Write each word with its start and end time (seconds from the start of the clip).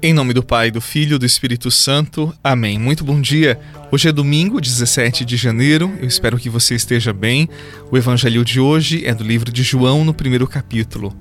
Em 0.00 0.14
nome 0.14 0.32
do 0.32 0.44
Pai, 0.44 0.70
do 0.70 0.80
Filho 0.80 1.16
e 1.16 1.18
do 1.18 1.26
Espírito 1.26 1.72
Santo. 1.72 2.32
Amém. 2.42 2.78
Muito 2.78 3.02
bom 3.02 3.20
dia. 3.20 3.58
Hoje 3.90 4.08
é 4.08 4.12
domingo, 4.12 4.60
17 4.60 5.24
de 5.24 5.36
janeiro. 5.36 5.92
Eu 6.00 6.06
espero 6.06 6.38
que 6.38 6.48
você 6.48 6.76
esteja 6.76 7.12
bem. 7.12 7.48
O 7.90 7.98
evangelho 7.98 8.44
de 8.44 8.60
hoje 8.60 9.04
é 9.04 9.12
do 9.12 9.24
livro 9.24 9.50
de 9.50 9.64
João, 9.64 10.04
no 10.04 10.14
primeiro 10.14 10.46
capítulo. 10.46 11.16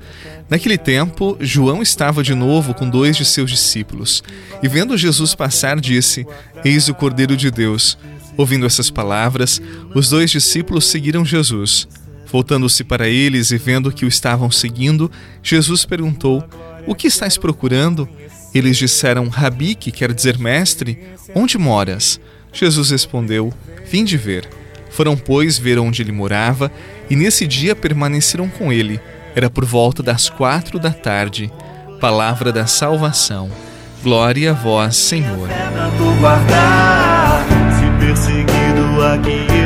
Naquele 0.48 0.78
tempo, 0.78 1.36
João 1.40 1.82
estava 1.82 2.22
de 2.22 2.36
novo 2.36 2.76
com 2.76 2.88
dois 2.88 3.18
de 3.18 3.26
seus 3.26 3.50
discípulos 3.50 4.24
e, 4.62 4.68
vendo 4.68 4.96
Jesus 4.96 5.34
passar, 5.34 5.80
disse: 5.80 6.28
Eis 6.64 6.88
o 6.88 6.94
Cordeiro 6.94 7.36
de 7.36 7.50
Deus. 7.50 7.98
Ouvindo 8.38 8.68
essas 8.68 8.92
palavras, 8.92 9.60
os 9.96 10.10
dois 10.10 10.30
discípulos 10.30 10.86
seguiram 10.86 11.26
Jesus. 11.26 11.88
Voltando-se 12.32 12.84
para 12.84 13.10
eles 13.10 13.50
e 13.50 13.58
vendo 13.58 13.92
que 13.92 14.06
o 14.06 14.08
estavam 14.08 14.52
seguindo, 14.52 15.10
Jesus 15.42 15.84
perguntou: 15.84 16.48
O 16.86 16.94
que 16.94 17.08
estáis 17.08 17.38
procurando? 17.38 18.08
Eles 18.58 18.76
disseram: 18.76 19.28
Rabi, 19.30 19.76
que 19.76 19.92
quer 19.92 20.12
dizer 20.12 20.40
mestre, 20.40 20.98
onde 21.36 21.60
moras? 21.60 22.20
Jesus 22.52 22.90
respondeu: 22.90 23.54
Vim 23.86 24.04
de 24.04 24.18
ver. 24.18 24.50
Foram, 24.90 25.16
pois, 25.16 25.60
ver 25.60 25.78
onde 25.78 26.02
ele 26.02 26.12
morava, 26.12 26.72
e 27.08 27.16
nesse 27.16 27.46
dia 27.46 27.76
permaneceram 27.76 28.50
com 28.50 28.74
ele. 28.74 29.00
Era 29.36 29.48
por 29.48 29.64
volta 29.64 30.02
das 30.02 30.28
quatro 30.28 30.80
da 30.80 30.90
tarde. 30.90 31.54
Palavra 32.02 32.52
da 32.52 32.66
salvação. 32.66 33.52
Glória 34.02 34.52
a 34.52 34.54
vós, 34.54 34.96
Senhor. 34.96 35.50
Se 37.78 38.06
perseguido 38.06 39.04
aqui 39.04 39.57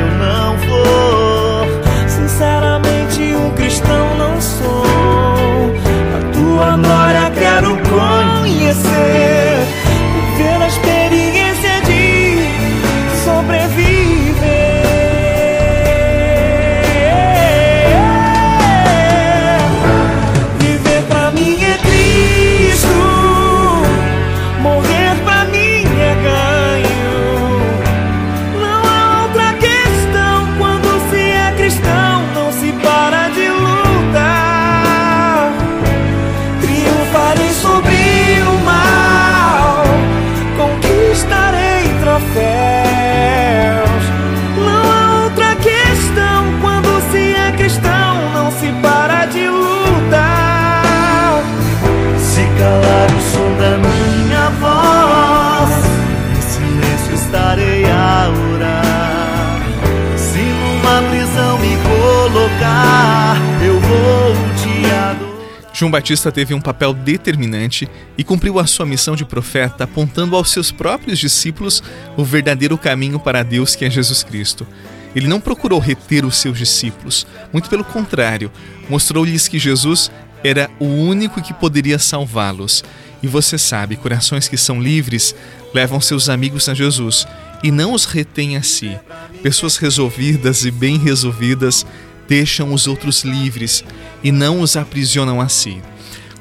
colocar, 62.42 63.36
eu 63.64 63.78
vou 63.80 64.34
te 64.56 64.90
adorar. 64.90 65.72
João 65.72 65.90
Batista 65.90 66.32
teve 66.32 66.52
um 66.52 66.60
papel 66.60 66.92
determinante 66.92 67.88
e 68.18 68.24
cumpriu 68.24 68.58
a 68.58 68.66
sua 68.66 68.84
missão 68.84 69.14
de 69.14 69.24
profeta, 69.24 69.84
apontando 69.84 70.34
aos 70.34 70.50
seus 70.50 70.72
próprios 70.72 71.18
discípulos 71.18 71.82
o 72.16 72.24
verdadeiro 72.24 72.76
caminho 72.76 73.20
para 73.20 73.44
Deus, 73.44 73.76
que 73.76 73.84
é 73.84 73.90
Jesus 73.90 74.24
Cristo. 74.24 74.66
Ele 75.14 75.28
não 75.28 75.40
procurou 75.40 75.78
reter 75.78 76.24
os 76.24 76.36
seus 76.36 76.58
discípulos, 76.58 77.26
muito 77.52 77.70
pelo 77.70 77.84
contrário, 77.84 78.50
mostrou-lhes 78.88 79.46
que 79.46 79.58
Jesus 79.58 80.10
era 80.42 80.68
o 80.80 80.86
único 80.86 81.40
que 81.40 81.54
poderia 81.54 81.98
salvá-los. 81.98 82.82
E 83.22 83.28
você 83.28 83.56
sabe, 83.56 83.94
corações 83.94 84.48
que 84.48 84.56
são 84.56 84.82
livres 84.82 85.32
levam 85.72 86.00
seus 86.00 86.28
amigos 86.28 86.68
a 86.68 86.74
Jesus 86.74 87.24
e 87.62 87.70
não 87.70 87.92
os 87.92 88.04
retêm 88.04 88.56
a 88.56 88.62
si. 88.62 88.98
Pessoas 89.42 89.76
resolvidas 89.76 90.64
e 90.64 90.70
bem 90.70 90.98
resolvidas 90.98 91.86
deixam 92.28 92.72
os 92.72 92.86
outros 92.86 93.24
livres 93.24 93.84
e 94.22 94.32
não 94.32 94.60
os 94.60 94.76
aprisionam 94.76 95.40
a 95.40 95.48
si. 95.48 95.82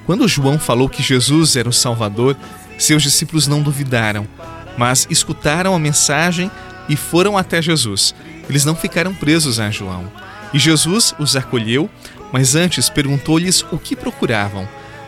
Quando 0.05 0.27
João 0.27 0.57
falou 0.57 0.89
que 0.89 1.03
Jesus 1.03 1.55
era 1.55 1.69
o 1.69 1.73
Salvador, 1.73 2.35
seus 2.77 3.03
discípulos 3.03 3.47
não 3.47 3.61
duvidaram, 3.61 4.27
mas 4.77 5.07
escutaram 5.09 5.75
a 5.75 5.79
mensagem 5.79 6.49
e 6.89 6.95
foram 6.95 7.37
até 7.37 7.61
Jesus. 7.61 8.15
Eles 8.49 8.65
não 8.65 8.75
ficaram 8.75 9.13
presos 9.13 9.59
a 9.59 9.69
João. 9.69 10.11
E 10.53 10.59
Jesus 10.59 11.13
os 11.19 11.35
acolheu, 11.35 11.89
mas 12.31 12.55
antes 12.55 12.89
perguntou-lhes 12.89 13.63
o 13.71 13.77
que 13.77 13.95
procuravam. 13.95 14.67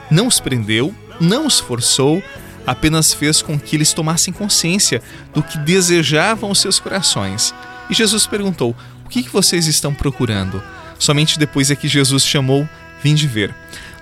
Não 0.10 0.28
os 0.28 0.40
prendeu, 0.40 0.94
não 1.20 1.46
os 1.46 1.60
forçou, 1.60 2.24
apenas 2.66 3.14
fez 3.14 3.42
com 3.42 3.60
que 3.60 3.76
eles 3.76 3.94
tomassem 3.94 4.34
consciência 4.34 5.02
do 5.34 5.44
que 5.44 5.58
desejavam 5.58 6.52
os 6.52 6.62
seus 6.62 6.80
corações. 6.80 7.54
E 7.90 7.94
Jesus 7.94 8.26
perguntou: 8.26 8.76
O 9.14 9.24
que 9.24 9.30
vocês 9.30 9.68
estão 9.68 9.94
procurando? 9.94 10.60
Somente 10.98 11.38
depois 11.38 11.70
é 11.70 11.76
que 11.76 11.88
Jesus 11.88 12.26
chamou: 12.26 12.68
Vim 13.04 13.14
de 13.14 13.28
ver. 13.28 13.54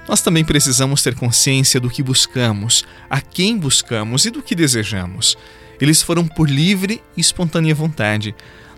Nós 0.08 0.22
também 0.22 0.46
precisamos 0.46 1.04
ter 1.04 1.16
consciência 1.16 1.82
do 1.82 1.90
que 1.90 2.02
buscamos, 2.02 2.86
a 3.10 3.20
quem 3.20 3.58
buscamos 3.58 4.26
e 4.26 4.30
do 4.30 4.42
que 4.42 4.56
desejamos. 4.56 5.38
Eles 5.82 6.02
foram 6.02 6.26
por 6.26 6.50
livre 6.50 7.04
e 7.18 7.20
espontânea 7.20 7.76
vontade. 7.76 8.34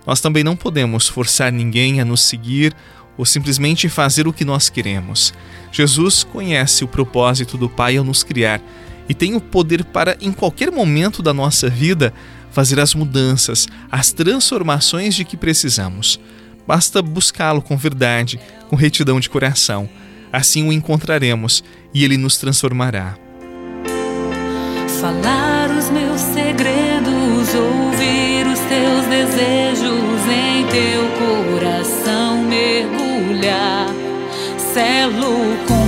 Nós 0.07 0.21
também 0.21 0.43
não 0.43 0.55
podemos 0.55 1.07
forçar 1.07 1.51
ninguém 1.51 2.01
a 2.01 2.05
nos 2.05 2.23
seguir 2.23 2.75
ou 3.15 3.25
simplesmente 3.25 3.87
fazer 3.87 4.27
o 4.27 4.33
que 4.33 4.43
nós 4.43 4.69
queremos. 4.69 5.35
Jesus 5.71 6.23
conhece 6.23 6.83
o 6.83 6.87
propósito 6.87 7.59
do 7.59 7.69
Pai 7.69 7.95
ao 7.95 8.03
nos 8.03 8.23
criar 8.23 8.59
e 9.07 9.13
tem 9.13 9.35
o 9.35 9.41
poder 9.41 9.85
para, 9.85 10.17
em 10.19 10.31
qualquer 10.31 10.71
momento 10.71 11.21
da 11.21 11.31
nossa 11.31 11.69
vida, 11.69 12.11
fazer 12.53 12.79
as 12.79 12.93
mudanças, 12.93 13.67
as 13.91 14.11
transformações 14.11 15.15
de 15.15 15.25
que 15.25 15.35
precisamos. 15.35 16.19
Basta 16.65 17.01
buscá-lo 17.01 17.61
com 17.61 17.75
verdade, 17.75 18.39
com 18.69 18.75
retidão 18.75 19.19
de 19.19 19.29
coração. 19.29 19.89
Assim 20.31 20.65
o 20.67 20.71
encontraremos 20.71 21.63
e 21.93 22.03
ele 22.03 22.15
nos 22.15 22.37
transformará. 22.37 23.15
Falar 25.01 25.69
os 25.71 25.89
meus 25.89 26.21
segredos, 26.21 27.53
ouvir 27.53 28.47
os 28.47 28.59
teus 28.59 29.05
desejos 29.07 30.21
em 30.31 30.65
teu 30.67 31.03
coração 31.19 32.37
mergulhar, 32.43 33.87
selo 34.73 35.57
contigo 35.67 35.82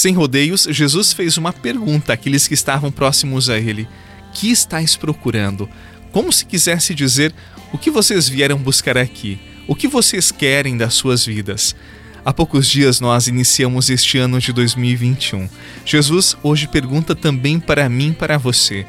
Sem 0.00 0.14
rodeios, 0.14 0.66
Jesus 0.70 1.12
fez 1.12 1.36
uma 1.36 1.52
pergunta 1.52 2.14
àqueles 2.14 2.48
que 2.48 2.54
estavam 2.54 2.90
próximos 2.90 3.50
a 3.50 3.58
ele: 3.58 3.86
Que 4.32 4.50
estáis 4.50 4.96
procurando? 4.96 5.68
Como 6.10 6.32
se 6.32 6.46
quisesse 6.46 6.94
dizer: 6.94 7.34
O 7.70 7.76
que 7.76 7.90
vocês 7.90 8.26
vieram 8.26 8.56
buscar 8.56 8.96
aqui? 8.96 9.38
O 9.68 9.74
que 9.74 9.86
vocês 9.86 10.32
querem 10.32 10.74
das 10.74 10.94
suas 10.94 11.26
vidas? 11.26 11.76
Há 12.24 12.32
poucos 12.32 12.66
dias 12.66 12.98
nós 12.98 13.26
iniciamos 13.26 13.90
este 13.90 14.16
ano 14.16 14.40
de 14.40 14.54
2021. 14.54 15.46
Jesus 15.84 16.34
hoje 16.42 16.66
pergunta 16.66 17.14
também 17.14 17.60
para 17.60 17.86
mim 17.86 18.14
para 18.14 18.38
você: 18.38 18.86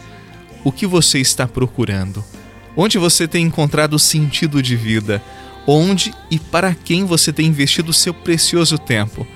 O 0.64 0.72
que 0.72 0.88
você 0.88 1.20
está 1.20 1.46
procurando? 1.46 2.24
Onde 2.74 2.98
você 2.98 3.28
tem 3.28 3.44
encontrado 3.44 4.00
sentido 4.00 4.64
de 4.64 4.78
vida? 4.78 5.22
Onde 5.68 6.14
e 6.32 6.40
para 6.40 6.74
quem 6.74 7.04
você 7.04 7.34
tem 7.34 7.48
investido 7.48 7.92
seu 7.92 8.14
precioso 8.14 8.78
tempo? 8.78 9.28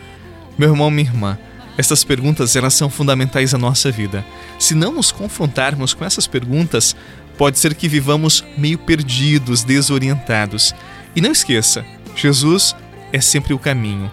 Meu 0.57 0.69
irmão, 0.69 0.89
minha 0.89 1.09
irmã, 1.09 1.37
essas 1.77 2.03
perguntas 2.03 2.55
elas 2.55 2.73
são 2.73 2.89
fundamentais 2.89 3.53
à 3.53 3.57
nossa 3.57 3.91
vida. 3.91 4.25
Se 4.57 4.73
não 4.73 4.93
nos 4.93 5.11
confrontarmos 5.11 5.93
com 5.93 6.05
essas 6.05 6.25
perguntas, 6.25 6.95
pode 7.37 7.59
ser 7.59 7.75
que 7.75 7.87
vivamos 7.87 8.43
meio 8.57 8.77
perdidos, 8.77 9.63
desorientados. 9.63 10.73
E 11.15 11.21
não 11.21 11.31
esqueça, 11.31 11.85
Jesus 12.15 12.75
é 13.11 13.19
sempre 13.19 13.53
o 13.53 13.59
caminho. 13.59 14.09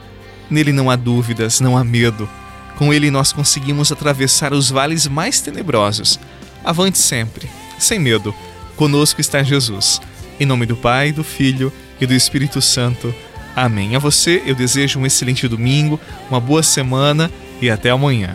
Nele 0.51 0.73
não 0.73 0.91
há 0.91 0.97
dúvidas, 0.97 1.61
não 1.61 1.77
há 1.77 1.85
medo. 1.85 2.29
Com 2.77 2.93
ele 2.93 3.11
nós 3.11 3.33
conseguimos 3.33 3.93
atravessar 3.93 4.53
os 4.53 4.71
vales 4.71 5.07
mais 5.07 5.41
tenebrosos. 5.41 6.19
Avante 6.65 6.99
sempre, 6.99 7.49
sem 7.79 7.99
medo. 7.99 8.35
Conosco 8.77 9.21
está 9.21 9.43
Jesus. 9.43 10.01
Em 10.41 10.47
nome 10.47 10.67
do 10.67 10.77
Pai, 10.77 11.13
do 11.13 11.23
Filho 11.23 11.73
e 12.01 12.07
do 12.07 12.15
Espírito 12.15 12.61
Santo. 12.61 13.15
Amém. 13.55 13.95
A 13.95 13.99
você 13.99 14.43
eu 14.47 14.55
desejo 14.55 14.99
um 14.99 15.07
excelente 15.07 15.47
domingo, 15.47 16.01
uma 16.29 16.41
boa 16.41 16.63
semana 16.63 17.31
e 17.63 17.71
até 17.71 17.91
amanhã. 17.91 18.35